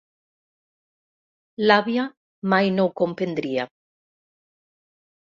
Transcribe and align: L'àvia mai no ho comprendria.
L'àvia 1.67 2.07
mai 2.55 2.75
no 2.81 2.89
ho 2.91 2.95
comprendria. 3.05 3.71